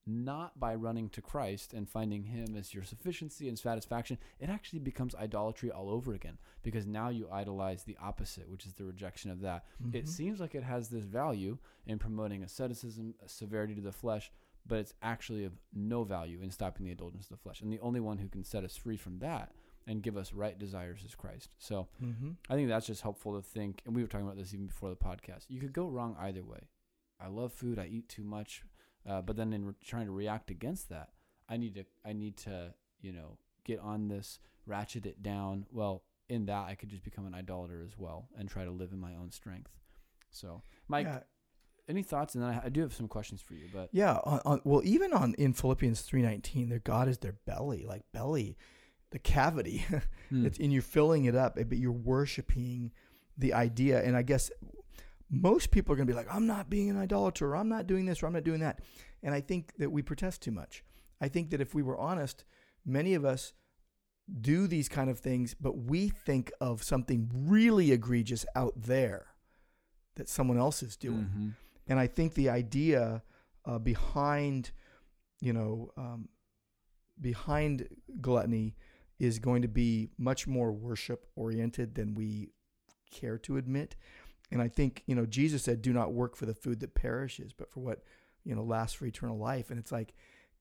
[0.06, 4.80] not by running to Christ and finding Him as your sufficiency and satisfaction, it actually
[4.80, 9.32] becomes idolatry all over again because now you idolize the opposite, which is the rejection
[9.32, 9.66] of that.
[9.94, 10.10] It Mhm.
[10.10, 14.32] seems like it has this value in promoting asceticism, severity to the flesh,
[14.66, 17.62] but it's actually of no value in stopping the indulgence of the flesh.
[17.62, 19.54] And the only one who can set us free from that
[19.88, 21.50] and give us right desires is Christ.
[21.58, 22.38] So Mhm.
[22.50, 23.82] I think that's just helpful to think.
[23.86, 25.50] And we were talking about this even before the podcast.
[25.50, 26.68] You could go wrong either way.
[27.20, 27.78] I love food.
[27.80, 28.64] I eat too much,
[29.08, 31.10] uh, but then in re- trying to react against that,
[31.50, 31.86] I need to.
[32.06, 32.74] I need to.
[33.02, 35.66] You know, get on this, ratchet it down.
[35.72, 38.92] Well, in that, I could just become an idolater as well and try to live
[38.92, 39.72] in my own strength.
[40.32, 41.20] So, Mike, yeah,
[41.88, 42.36] any thoughts?
[42.36, 43.66] And then I, I do have some questions for you.
[43.74, 44.20] But yeah.
[44.24, 48.04] On, on, well, even on in Philippians three nineteen, their God is their belly, like
[48.14, 48.58] belly,
[49.12, 49.86] the cavity.
[50.30, 50.46] Hmm.
[50.46, 52.94] It's and you're filling it up, but you're worshiping
[53.38, 54.02] the idea.
[54.02, 54.50] And I guess
[55.34, 57.52] most people are going to be like, "I'm not being an idolater.
[57.52, 58.22] Or I'm not doing this.
[58.22, 58.80] Or I'm not doing that."
[59.22, 60.84] And I think that we protest too much.
[61.20, 62.46] I think that if we were honest,
[62.86, 63.54] many of us
[64.42, 69.28] do these kind of things, but we think of something really egregious out there
[70.16, 71.30] that someone else is doing.
[71.36, 71.56] Mhm.
[71.88, 73.24] And I think the idea
[73.66, 74.72] uh, behind,
[75.40, 76.28] you know, um,
[77.20, 77.88] behind
[78.20, 78.76] gluttony
[79.20, 82.52] is going to be much more worship oriented than we
[83.10, 83.96] care to admit.
[84.54, 87.52] And I think, you know, Jesus said, do not work for the food that perishes,
[87.52, 88.04] but for what,
[88.46, 89.72] you know, lasts for eternal life.
[89.72, 90.14] And it's like,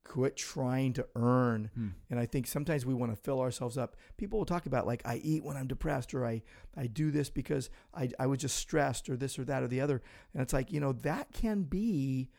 [0.02, 1.70] quit trying to earn.
[1.74, 1.88] Hmm.
[2.10, 3.96] And I think sometimes we want to fill ourselves up.
[4.16, 6.42] People will talk about like, I eat when I'm depressed or I,
[6.74, 9.82] I do this because I, I was just stressed or this or that or the
[9.82, 10.02] other.
[10.32, 12.30] And it's like, you know, that can be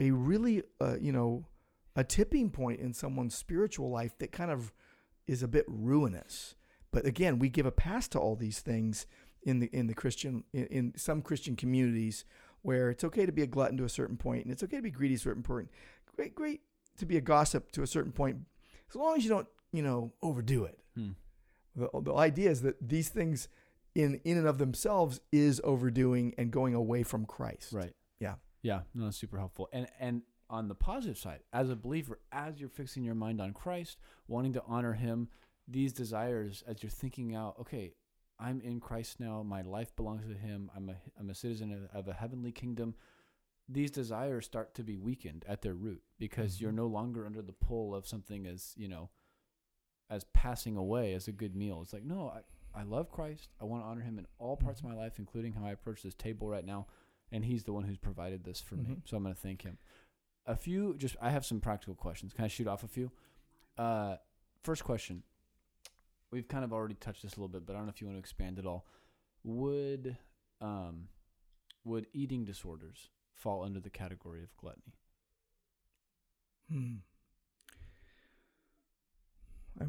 [0.00, 1.46] a really, uh, you know,
[1.94, 4.72] a tipping point in someone's spiritual life that kind of
[5.28, 6.56] is a bit ruinous.
[6.90, 9.06] But again, we give a pass to all these things
[9.44, 12.24] in the in the Christian in, in some Christian communities
[12.62, 14.82] where it's okay to be a glutton to a certain point and it's okay to
[14.82, 15.68] be greedy to a certain point.
[16.16, 16.60] Great, great
[16.98, 18.36] to be a gossip to a certain point,
[18.88, 20.78] as long as you don't, you know, overdo it.
[20.94, 21.10] Hmm.
[21.74, 23.48] The, the idea is that these things
[23.94, 27.72] in in and of themselves is overdoing and going away from Christ.
[27.72, 27.94] Right.
[28.20, 28.34] Yeah.
[28.62, 28.82] Yeah.
[28.94, 29.68] No, that's super helpful.
[29.72, 33.54] And and on the positive side, as a believer, as you're fixing your mind on
[33.54, 35.28] Christ, wanting to honor Him,
[35.66, 37.94] these desires, as you're thinking out, okay,
[38.38, 39.42] I'm in Christ now.
[39.42, 40.70] My life belongs to Him.
[40.76, 42.94] I'm a I'm a citizen of, of a heavenly kingdom.
[43.68, 46.76] These desires start to be weakened at their root because you're Mhm.
[46.76, 49.10] no longer under the pull of something as you know,
[50.10, 51.80] as passing away as a good meal.
[51.82, 52.42] It's like no, I
[52.80, 53.50] I love Christ.
[53.60, 56.02] I want to honor Him in all parts of my life, including how I approach
[56.02, 56.86] this table right now
[57.30, 58.96] and he's the one who's provided this for me.
[58.96, 59.08] Mhm.
[59.08, 59.78] So I'm going to thank him.
[60.44, 62.34] A few, just I have some practical questions.
[62.34, 63.10] Can I shoot off a few?
[63.78, 64.16] Uh,
[64.62, 65.22] first question.
[66.32, 68.06] We've kind of already touched this a little bit, but I don't know if you
[68.06, 68.86] want to expand at all.
[69.44, 70.16] Would
[70.60, 71.08] um,
[71.84, 74.94] would eating disorders fall under the category of gluttony?
[76.70, 76.94] Hmm.
[79.80, 79.86] I,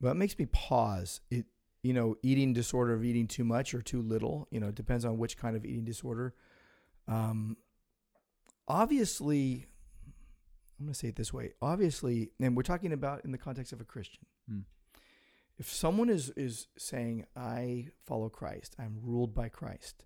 [0.00, 1.20] well, it makes me pause.
[1.30, 1.46] It,
[1.82, 4.48] you know, eating disorder of eating too much or too little.
[4.50, 6.34] You know, it depends on which kind of eating disorder.
[7.08, 7.56] Um,
[8.68, 9.66] obviously,
[10.78, 11.52] I'm going to say it this way.
[11.62, 14.26] Obviously, and we're talking about in the context of a Christian.
[14.48, 14.60] Hmm.
[15.58, 18.76] If someone is is saying, "I follow Christ.
[18.78, 20.04] I'm ruled by Christ,"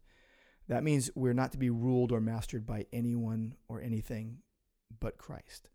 [0.69, 4.43] that means we're not to be ruled or mastered by anyone or anything
[5.01, 5.69] but Christ.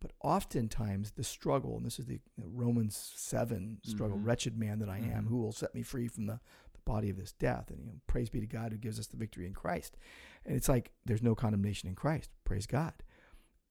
[0.00, 4.24] But oftentimes, the struggle, and this is the Romans seven struggle, Mhm.
[4.26, 5.28] wretched man that I am, Mhm.
[5.28, 6.40] who will set me free from the,
[6.72, 7.70] the body of this death?
[7.70, 9.96] And you know, praise be to God who gives us the victory in Christ.
[10.44, 12.30] And it's like there's no condemnation in Christ.
[12.44, 12.94] Praise God.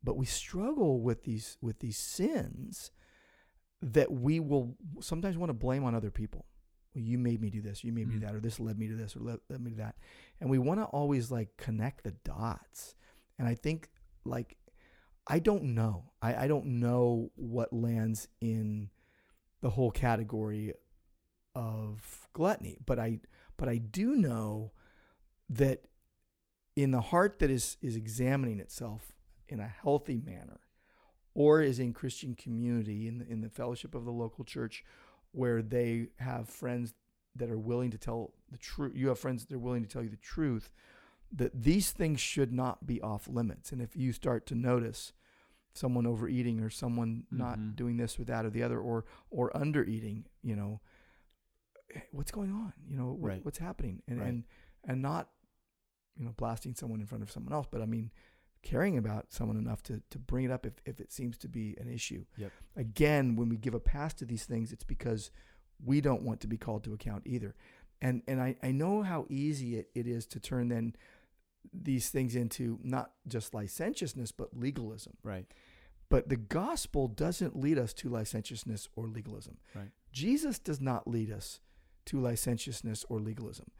[0.03, 2.91] But we struggle with these with these sins
[3.81, 6.45] that we will sometimes want to blame on other people.
[6.93, 8.23] Well, you made me do this, you made me do Mm.
[8.23, 9.95] that, or this led me to this, or led, led me to that.
[10.39, 12.95] And we want to always like connect the dots.
[13.39, 13.89] And I think
[14.25, 14.57] like
[15.27, 16.11] I don't know.
[16.21, 18.89] I, I don't know what lands in
[19.61, 20.73] the whole category
[21.55, 23.19] of gluttony, but I
[23.57, 24.71] but I do know
[25.49, 25.85] that
[26.75, 29.13] in the heart that is is examining itself
[29.47, 30.59] in a healthy manner,
[31.33, 34.83] or is in Christian community in the, in the fellowship of the local church,
[35.31, 36.93] where they have friends
[37.35, 38.93] that are willing to tell the truth.
[38.95, 40.69] You have friends that are willing to tell you the truth.
[41.33, 45.13] That these things should not be off limits, and if you start to notice
[45.73, 47.75] someone overeating or someone not Mhm.
[47.77, 50.81] doing this or that or the other or or under eating, you know,
[52.11, 52.73] what's going on?
[52.85, 53.45] You know, what, Right.
[53.45, 54.01] what's happening?
[54.07, 54.27] And Right.
[54.27, 54.43] and
[54.83, 55.29] and not,
[56.17, 58.11] you know, blasting someone in front of someone else, but I mean,
[58.63, 61.75] caring about someone enough to to bring it up if if it seems to be
[61.79, 62.25] an issue.
[62.37, 62.51] Yep.
[62.75, 65.31] Again, when we give a pass to these things, it's because
[65.83, 67.55] we don't want to be called to account either.
[68.01, 70.95] And and I, I know how easy it, it is to turn then
[71.73, 75.13] these things into not just licentiousness but legalism.
[75.23, 75.45] Right.
[76.09, 79.57] But the gospel doesn't lead us to licentiousness or legalism.
[79.73, 79.91] Right.
[80.11, 81.61] Jesus does not lead us
[82.07, 83.71] to licentiousness or legalism.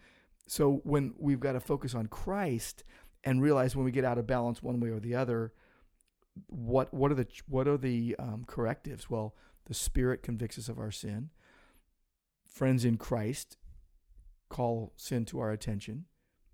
[0.48, 2.84] So when we've got to focus on Christ
[3.24, 5.54] and realize when we get out of balance one way or the other,
[6.48, 9.10] what what are the what are the um, correctives?
[9.10, 11.30] Well, the Spirit convicts us of our sin.
[12.46, 13.58] Friends in Christ
[14.50, 16.06] call sin to our attention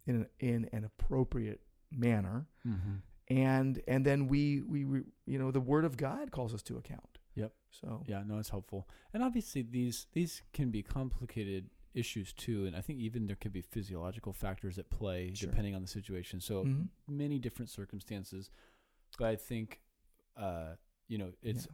[0.06, 2.96] in an, in an appropriate manner Mm-hmm.
[3.36, 6.78] and and then we we re- you know the word of god calls us to
[6.78, 7.54] account Yep.
[7.72, 8.88] so Yeah, no, it's helpful.
[9.14, 13.54] And obviously these these can be complicated issues too, and I think even there could
[13.54, 15.50] be physiological factors at play Sure.
[15.50, 16.40] depending on the situation.
[16.40, 16.90] So Mhm.
[17.08, 18.50] many different circumstances.
[19.18, 19.82] But I think
[20.36, 20.76] uh,
[21.08, 21.74] you know, it's Yeah.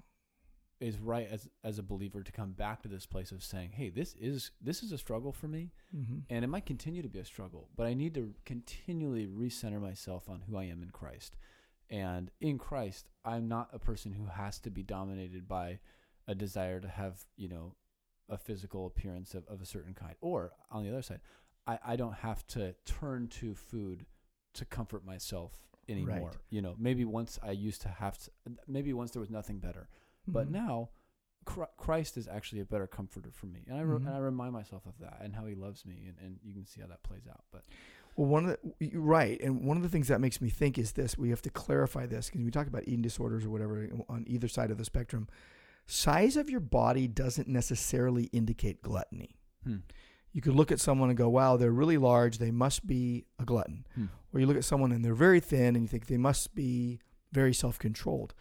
[0.88, 3.90] is right as as a believer to come back to this place of saying, "Hey,
[3.90, 6.24] this is this is a struggle for me, Mhm.
[6.30, 10.30] and it might continue to be a struggle, but I need to continually recenter myself
[10.30, 11.36] on who I am in Christ.
[11.90, 15.80] And in Christ, I'm not a person who has to be dominated by
[16.28, 17.76] a desire to have, you know,
[18.34, 20.16] a physical appearance of, of a certain kind.
[20.22, 21.22] Or on the other side,
[21.66, 24.06] I, I don't have to turn to food
[24.56, 25.54] to comfort myself
[25.88, 26.18] anymore.
[26.30, 26.38] Right.
[26.50, 28.32] You know, maybe once I used to have to,
[28.68, 29.88] maybe once there was nothing better.
[30.28, 30.52] But Mhm.
[30.52, 30.90] now,
[31.78, 34.06] Christ is actually a better comforter for me, and I re- Mhm.
[34.08, 36.66] and I remind myself of that and how He loves me, and, and you can
[36.66, 37.44] see how that plays out.
[37.52, 37.64] But
[38.16, 40.92] well one of the right and one of the things that makes me think is
[40.94, 44.24] this we have to clarify this because we talk about eating disorders or whatever on
[44.28, 45.28] either side of the spectrum
[45.86, 49.36] size of your body doesn't necessarily indicate gluttony.
[49.64, 49.78] Hmm.
[50.34, 53.46] you could look at someone and go wow they're really large they must be a
[53.46, 53.86] glutton.
[53.96, 54.06] Hmm.
[54.34, 57.00] or you look at someone and they're very thin and you think they must be
[57.32, 58.34] very self-controlled.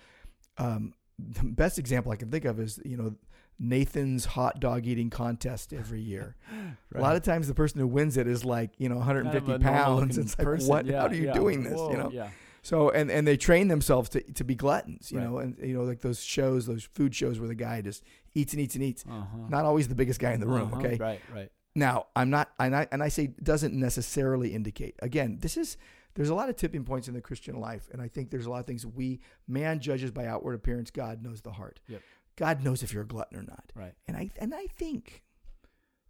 [0.59, 3.15] Um, the best example i can think of is you know
[3.59, 6.37] nathan's hot dog eating contest every year.
[6.95, 10.19] A lot of times the person who wins it is like you know 150 pounds.
[10.23, 10.89] It's like what?
[10.89, 11.79] How are you doing this?
[11.79, 12.11] You know?
[12.13, 12.31] Yeah.
[12.63, 15.25] So and and they train themselves to, to be gluttons you Right.
[15.29, 18.03] know and you know like those shows those food shows where the guy just
[18.35, 19.37] eats and eats and eats Uh-huh.
[19.49, 20.79] not always the biggest guy in the room Uh-huh.
[20.87, 21.21] okay Right.
[21.35, 21.53] Right.
[21.75, 24.95] now, I'm not, and I, and I say doesn't necessarily indicate.
[25.01, 25.77] Again, this is
[26.15, 28.51] there's a lot of tipping points in the Christian life, and I think there's a
[28.51, 30.91] lot of things we man judges by outward appearance.
[30.91, 31.81] God knows the heart.
[31.89, 32.03] Yep.
[32.37, 33.73] God knows if you're a glutton or not.
[33.75, 33.95] Right.
[34.07, 35.23] And I and I think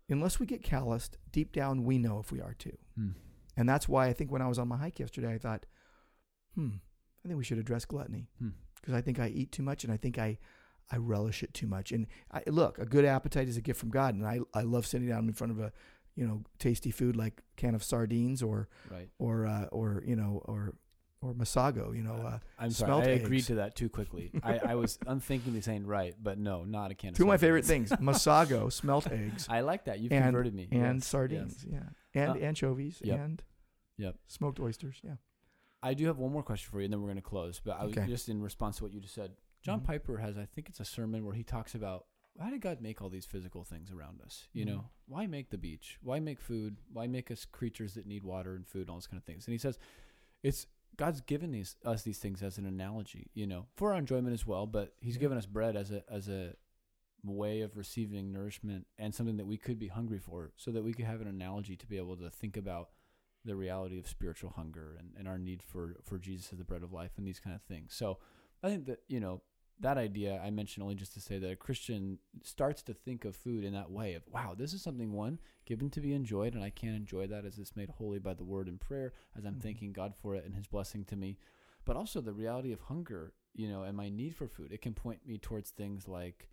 [0.08, 2.76] unless we get calloused, deep down we know if we are too.
[2.96, 3.10] Hmm.
[3.56, 5.66] And that's why I think when I was on my hike yesterday, I thought,
[6.54, 6.70] hmm,
[7.24, 8.50] I think we should address gluttony Hmm.
[8.76, 10.38] because I think I eat too much and I think I,
[10.90, 11.92] I relish it too much.
[11.92, 14.86] And I, look, a good appetite is a gift from God, and I, I love
[14.86, 15.72] sitting down in front of a,
[16.16, 19.08] you know, tasty food like a can of sardines or Right.
[19.18, 20.74] or uh, or you know or
[21.22, 22.14] or masago, you know.
[22.16, 23.06] Uh, I'm sorry.
[23.06, 24.30] I agreed to that too quickly.
[24.42, 27.10] I, I was unthinkingly saying right, but no, not a can.
[27.10, 30.00] of two of my favorite things: masago, smelt eggs, I like that.
[30.00, 30.68] You've and converted me.
[30.70, 31.80] and Yes, sardines, yes.
[32.14, 33.18] yeah, and Uh, anchovies, yep.
[33.20, 33.42] and
[33.96, 34.16] Yep.
[34.26, 35.14] smoked oysters, yeah.
[35.82, 37.60] I do have one more question for you, and then we're going to close.
[37.64, 38.06] But I was Okay.
[38.06, 39.36] just in response to what you just said.
[39.62, 39.84] John Mhm.
[39.84, 42.06] Piper has, I think it's a sermon where he talks about
[42.38, 44.48] how did God make all these physical things around us?
[44.54, 44.68] You Mhm.
[44.68, 45.98] know, why make the beach?
[46.02, 46.78] Why make food?
[46.90, 49.46] Why make us creatures that need water and food and all those kind of things?
[49.46, 49.78] And he says,
[50.42, 50.66] it's
[50.96, 54.46] God's given these us these things as an analogy, you know, for our enjoyment as
[54.46, 54.66] well.
[54.66, 55.20] But He's Yeah.
[55.20, 56.56] given us bread as a as a
[57.22, 60.92] way of receiving nourishment and something that we could be hungry for, so that we
[60.92, 62.90] could have an analogy to be able to think about
[63.44, 66.83] the reality of spiritual hunger and, and our need for for Jesus as the bread
[66.83, 67.94] of life and these kind of things.
[67.94, 68.18] So
[68.62, 69.42] I think that you know
[69.81, 73.35] that idea I mentioned only just to say that a Christian starts to think of
[73.35, 76.62] food in that way of wow, this is something one given to be enjoyed, and
[76.62, 79.55] I can enjoy that as it's made holy by the word and prayer, as I'm
[79.57, 79.62] Mhm.
[79.62, 81.38] thanking God for it and His blessing to me.
[81.85, 84.70] But also the reality of hunger, you know, and my need for food.
[84.72, 86.48] It can point me towards things like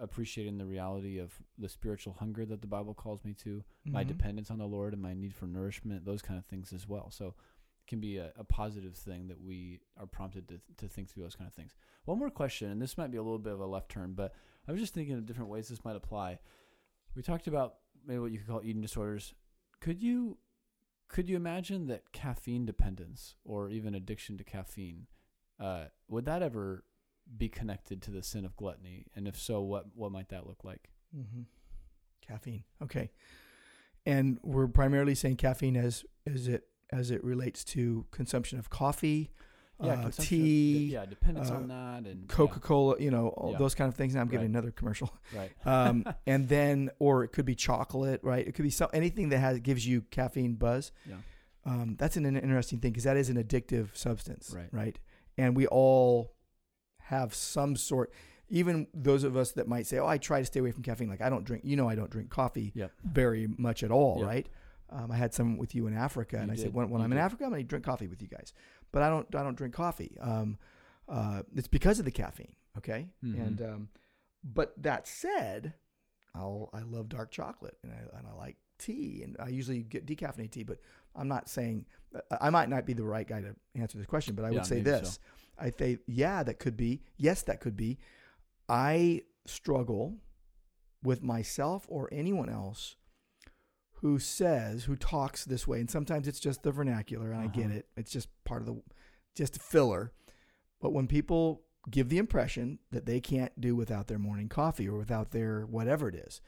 [0.00, 4.08] appreciating the reality of the spiritual hunger that the Bible calls me to, my Mhm.
[4.08, 7.10] dependence on the Lord, and my need for nourishment, those kind of things as well.
[7.10, 11.08] So it can be a, a positive thing that we are prompted to, to think
[11.08, 11.74] through those kind of things.
[12.04, 14.34] One more question, and this might be a little bit of a left turn, but
[14.66, 16.38] I was just thinking of different ways this might apply.
[17.14, 19.34] We talked about maybe what you could call eating disorders.
[19.80, 20.38] Could you
[21.08, 25.06] could you imagine that caffeine dependence or even addiction to caffeine
[25.58, 26.84] uh, would that ever
[27.36, 29.06] be connected to the sin of gluttony?
[29.14, 30.88] And if so, what what might that look like?
[31.14, 31.42] hmm
[32.26, 32.64] Caffeine.
[32.82, 33.10] Okay.
[34.06, 39.30] And we're primarily saying caffeine as as it as it relates to consumption of coffee,
[39.80, 42.96] uh, consumption of- tea, yeah, dependence uh, on that, and Coca Cola.
[42.98, 43.58] You know, all Yeah.
[43.58, 44.14] those kind of things.
[44.14, 44.50] Now I'm giving Right.
[44.50, 45.10] another commercial.
[45.34, 48.46] right, Um, and then, or it could be chocolate, right?
[48.46, 50.92] It could be some anything that has gives you caffeine buzz.
[51.06, 51.16] yeah,
[51.64, 54.68] Um, that's an, an interesting thing because that is an addictive substance, Right.
[54.72, 54.98] right?
[55.36, 56.34] And we all
[57.08, 58.12] have some sort.
[58.50, 61.08] Even those of us that might say, "Oh, I try to stay away from caffeine."
[61.08, 61.64] Like I don't drink.
[61.64, 62.92] You know, I don't drink coffee Yep.
[63.04, 64.26] very much at all, Yep.
[64.26, 64.48] right?
[64.90, 66.62] Um, I had some with you in Africa, You and I did.
[66.62, 67.18] said, "When, when I'm in.
[67.18, 68.52] Africa, I'm going to drink coffee with you guys."
[68.92, 69.26] But I don't.
[69.34, 70.16] I don't drink coffee.
[70.20, 70.56] Um,
[71.08, 72.54] uh, it's because of the caffeine.
[72.78, 73.34] Okay, Mhm.
[73.46, 73.88] and um,
[74.44, 75.74] but that said,
[76.34, 80.06] I'll I love dark chocolate and I and I like tea and I usually get
[80.06, 80.62] decaffeinated tea.
[80.62, 80.78] But
[81.14, 81.84] I'm not saying
[82.30, 84.54] I I might not be the right guy to answer this question, but I Yeah,
[84.58, 85.14] would say this.
[85.14, 85.20] so.
[85.60, 87.02] I say, yeah, that could be.
[87.16, 87.98] Yes, that could be.
[88.68, 90.18] I struggle
[91.02, 92.96] with myself or anyone else
[94.00, 97.66] who says who talks this way, and sometimes it's just the vernacular, and I get
[97.66, 97.74] Uh-huh.
[97.78, 97.88] it.
[97.96, 98.82] It's just part of the
[99.34, 100.12] just a filler.
[100.80, 104.98] But when people give the impression that they can't do without their morning coffee or
[104.98, 106.40] without their whatever it is,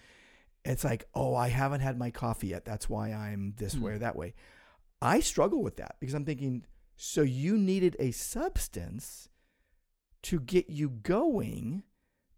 [0.65, 2.65] it's like, oh, I haven't had my coffee yet.
[2.65, 3.97] That's why I'm this way Hmm.
[3.97, 4.35] or that way.
[5.03, 6.65] I struggle with that because I'm thinking,
[7.03, 9.31] so you needed a substance
[10.25, 11.83] to get you going,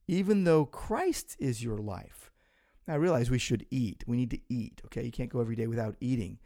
[0.07, 2.31] even though Christ is your life.
[2.87, 4.05] Now, I realize we should eat.
[4.07, 4.81] We need to eat.
[4.85, 6.38] Okay, you can't go every day without eating.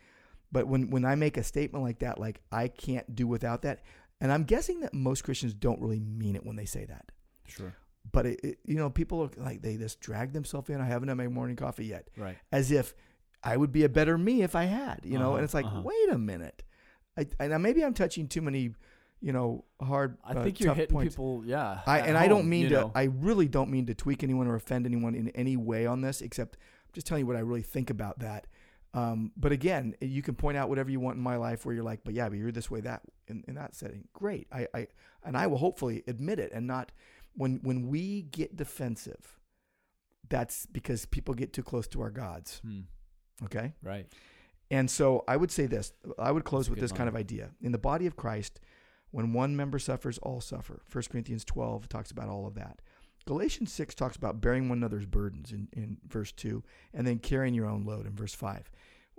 [0.51, 3.83] But when when I make a statement like that, like I can't do without that,
[4.19, 7.13] and I'm guessing that most Christians don't really mean it when they say that.
[7.47, 7.75] sure,
[8.11, 10.81] But it, it, you know, people are like they just drag themselves in.
[10.81, 12.95] I haven't had my morning coffee yet, right, as if
[13.43, 15.01] I would be a better me if I had.
[15.05, 15.83] You know, Uh-huh, and it's like, uh-huh.
[15.85, 16.63] wait a minute.
[17.17, 18.75] I, and maybe I'm touching too many,
[19.21, 20.19] you know, hard.
[20.25, 21.15] I uh, think you're hitting points.
[21.15, 21.81] people, yeah.
[21.87, 22.75] I, and I don't mean to.
[22.75, 22.93] know?
[22.95, 26.21] I really don't mean to tweak anyone or offend anyone in any way on this.
[26.21, 28.47] Except I'm just telling you what I really think about that.
[28.95, 31.85] Um, but again, you can point out whatever you want in my life where you're
[31.85, 34.09] like, but yeah, but you're this way that in, in that setting.
[34.15, 34.47] Great.
[34.51, 34.87] I, I
[35.23, 36.93] and I will hopefully admit it and not
[37.35, 39.39] when when we get defensive.
[40.29, 42.61] That's because people get too close to our gods.
[42.65, 42.81] Hmm,
[43.45, 43.75] Okay.
[43.83, 44.07] right,
[44.71, 45.93] And so I would say this.
[46.19, 47.51] I would close with this kind of idea.
[47.61, 48.61] In the body of Christ,
[49.13, 50.83] when one member suffers, all suffer.
[50.93, 52.81] 1 Corinthians 12 talks about all of that.
[53.27, 56.63] Galatians 6 talks about bearing one another's burdens in, in verse 2,
[56.95, 58.71] and then carrying your own load in verse 5,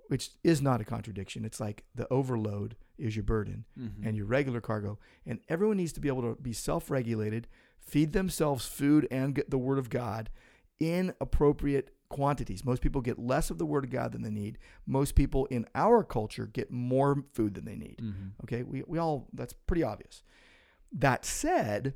[0.08, 1.44] which is not a contradiction.
[1.44, 4.06] It's like the overload is your burden Mhm.
[4.06, 4.98] and your regular cargo.
[5.26, 7.48] And everyone needs to be able to be self regulated,
[7.80, 10.30] feed themselves food and get the Word of God
[10.80, 12.63] in appropriate quantities.
[12.63, 14.58] Most people get less of the Word of God than they need.
[14.86, 18.00] Most people in our culture get more food than they need.
[18.02, 18.32] Mhm.
[18.43, 20.24] Okay, we, we all, that's pretty obvious.
[20.91, 21.96] That said,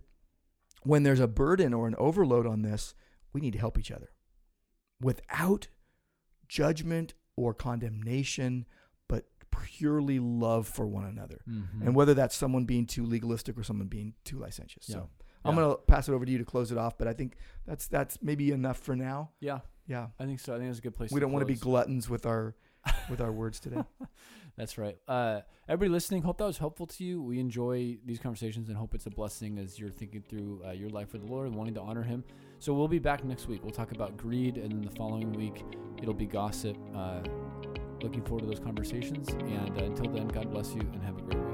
[0.84, 2.93] when there's a burden or an overload on this,
[3.34, 4.10] we need to help each other
[5.00, 5.67] without
[6.47, 8.66] judgment or condemnation,
[9.07, 11.41] but purely love for one another.
[11.49, 11.86] Mhm.
[11.86, 14.89] And whether that's someone being too legalistic or someone being too licentious.
[14.89, 14.95] Yeah.
[14.95, 15.09] So
[15.45, 15.62] I'm Yeah.
[15.62, 17.36] going to pass it over to you to close it off, but I think
[17.66, 19.32] that's that's maybe enough for now.
[19.39, 20.07] yeah, Yeah.
[20.19, 20.55] I think so.
[20.55, 21.11] I think it's a good place.
[21.11, 22.55] We don't want to be gluttons with our
[23.09, 23.84] with our words today.
[24.57, 24.97] That's right.
[25.07, 27.21] Uh, everybody listening, hope that was helpful to you.
[27.21, 30.89] We enjoy these conversations and hope it's a blessing as you're thinking through uh, your
[30.89, 32.23] life with the Lord and wanting to honor Him.
[32.59, 33.63] So we'll be back next week.
[33.63, 35.63] We'll talk about greed, and then the following week
[36.01, 36.77] it'll be gossip.
[36.95, 37.21] Uh,
[38.01, 39.29] looking forward to those conversations.
[39.29, 41.51] And uh, until then, God bless you and have a great week.